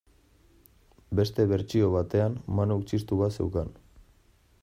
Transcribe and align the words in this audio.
Beste 1.19 1.45
bertsio 1.51 1.91
batean, 1.97 2.39
Manuk 2.61 2.83
txistu 2.93 3.21
bat 3.23 3.39
zeukan. 3.43 3.73